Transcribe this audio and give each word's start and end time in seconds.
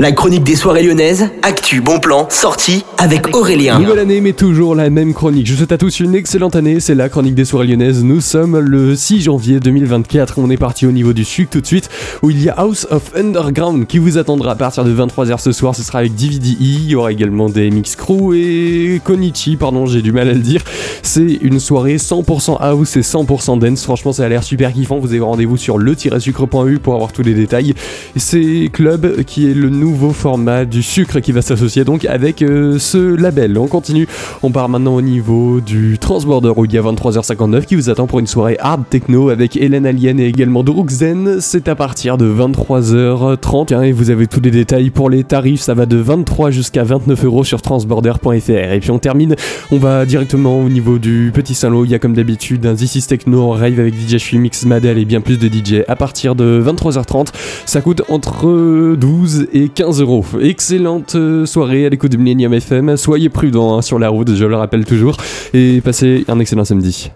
La 0.00 0.12
chronique 0.12 0.44
des 0.44 0.56
soirées 0.56 0.82
lyonnaises, 0.82 1.28
actu, 1.42 1.82
bon 1.82 1.98
plan, 1.98 2.26
sortie 2.30 2.86
avec 2.96 3.36
Aurélien. 3.36 3.78
Nouvelle 3.78 3.98
année, 3.98 4.22
mais 4.22 4.32
toujours 4.32 4.74
la 4.74 4.88
même 4.88 5.12
chronique. 5.12 5.46
Je 5.46 5.54
souhaite 5.54 5.72
à 5.72 5.76
tous 5.76 6.00
une 6.00 6.14
excellente 6.14 6.56
année. 6.56 6.80
C'est 6.80 6.94
la 6.94 7.10
chronique 7.10 7.34
des 7.34 7.44
soirées 7.44 7.66
lyonnaises. 7.66 8.02
Nous 8.02 8.22
sommes 8.22 8.58
le 8.58 8.96
6 8.96 9.20
janvier 9.20 9.60
2024. 9.60 10.38
On 10.38 10.48
est 10.48 10.56
parti 10.56 10.86
au 10.86 10.90
niveau 10.90 11.12
du 11.12 11.22
sucre 11.22 11.50
tout 11.50 11.60
de 11.60 11.66
suite, 11.66 11.90
où 12.22 12.30
il 12.30 12.42
y 12.42 12.48
a 12.48 12.54
House 12.54 12.86
of 12.90 13.14
Underground 13.14 13.86
qui 13.86 13.98
vous 13.98 14.16
attendra 14.16 14.52
à 14.52 14.54
partir 14.54 14.84
de 14.84 14.90
23h 14.90 15.38
ce 15.38 15.52
soir. 15.52 15.76
Ce 15.76 15.82
sera 15.82 15.98
avec 15.98 16.14
DVDE. 16.14 16.46
Il 16.58 16.86
y 16.86 16.94
aura 16.94 17.12
également 17.12 17.50
des 17.50 17.70
Mix 17.70 17.94
Crew 17.94 18.32
et 18.34 19.02
Konichi. 19.04 19.56
Pardon, 19.56 19.84
j'ai 19.84 20.00
du 20.00 20.12
mal 20.12 20.30
à 20.30 20.32
le 20.32 20.40
dire. 20.40 20.62
C'est 21.02 21.40
une 21.42 21.60
soirée 21.60 21.96
100% 21.96 22.56
house 22.58 22.96
et 22.96 23.02
100% 23.02 23.58
dance. 23.58 23.84
Franchement, 23.84 24.14
ça 24.14 24.24
a 24.24 24.28
l'air 24.30 24.44
super 24.44 24.72
kiffant. 24.72 24.98
Vous 24.98 25.10
avez 25.10 25.20
rendez-vous 25.20 25.58
sur 25.58 25.76
le-sucre.eu 25.76 26.78
pour 26.78 26.94
avoir 26.94 27.12
tous 27.12 27.22
les 27.22 27.34
détails. 27.34 27.74
C'est 28.16 28.70
Club 28.72 29.24
qui 29.24 29.50
est 29.50 29.54
le 29.54 29.68
nouveau 29.68 29.89
nouveau 29.90 30.12
format 30.12 30.64
du 30.64 30.84
sucre 30.84 31.18
qui 31.18 31.32
va 31.32 31.42
s'associer 31.42 31.82
donc 31.82 32.04
avec 32.04 32.42
euh, 32.42 32.78
ce 32.78 32.96
label. 32.96 33.58
On 33.58 33.66
continue, 33.66 34.06
on 34.44 34.52
part 34.52 34.68
maintenant 34.68 34.94
au 34.94 35.02
niveau 35.02 35.60
du 35.60 35.98
Transborder 35.98 36.52
où 36.56 36.64
il 36.64 36.72
y 36.72 36.78
a 36.78 36.82
23h59 36.82 37.64
qui 37.64 37.74
vous 37.74 37.90
attend 37.90 38.06
pour 38.06 38.20
une 38.20 38.28
soirée 38.28 38.56
hard 38.60 38.84
techno 38.88 39.30
avec 39.30 39.56
Hélène 39.56 39.86
Alien 39.86 40.20
et 40.20 40.26
également 40.26 40.62
Druxen. 40.62 41.40
C'est 41.40 41.66
à 41.66 41.74
partir 41.74 42.18
de 42.18 42.32
23h30 42.32 43.74
hein, 43.74 43.82
et 43.82 43.90
vous 43.90 44.10
avez 44.10 44.28
tous 44.28 44.40
les 44.40 44.52
détails 44.52 44.90
pour 44.90 45.10
les 45.10 45.24
tarifs. 45.24 45.62
Ça 45.62 45.74
va 45.74 45.86
de 45.86 45.96
23 45.96 46.52
jusqu'à 46.52 46.84
29 46.84 47.24
euros 47.24 47.42
sur 47.42 47.60
transborder.fr. 47.60 48.50
Et 48.50 48.78
puis 48.78 48.92
on 48.92 49.00
termine, 49.00 49.34
on 49.72 49.78
va 49.78 50.06
directement 50.06 50.60
au 50.60 50.68
niveau 50.68 50.98
du 50.98 51.32
Petit 51.34 51.56
Saint-Lô. 51.56 51.84
Il 51.84 51.90
y 51.90 51.96
a 51.96 51.98
comme 51.98 52.14
d'habitude 52.14 52.64
un 52.64 52.76
This 52.76 52.94
is 52.94 53.08
Techno 53.08 53.42
en 53.42 53.50
rave 53.50 53.80
avec 53.80 53.94
DJ 53.94 54.18
Shui 54.18 54.38
Mix 54.38 54.64
Madel 54.66 54.98
et 54.98 55.04
bien 55.04 55.20
plus 55.20 55.40
de 55.40 55.48
DJ 55.48 55.82
à 55.88 55.96
partir 55.96 56.36
de 56.36 56.62
23h30. 56.64 57.30
Ça 57.66 57.80
coûte 57.80 58.02
entre 58.08 58.94
12 58.94 59.48
et 59.52 59.68
15 59.68 59.79
15 59.80 60.02
euros. 60.02 60.26
Excellente 60.42 61.14
euh, 61.14 61.46
soirée 61.46 61.86
à 61.86 61.88
l'écoute 61.88 62.12
de 62.12 62.18
Millennium 62.18 62.52
FM. 62.52 62.98
Soyez 62.98 63.30
prudents 63.30 63.78
hein, 63.78 63.80
sur 63.80 63.98
la 63.98 64.10
route, 64.10 64.34
je 64.34 64.44
le 64.44 64.54
rappelle 64.54 64.84
toujours. 64.84 65.16
Et 65.54 65.80
passez 65.80 66.26
un 66.28 66.38
excellent 66.38 66.66
samedi. 66.66 67.10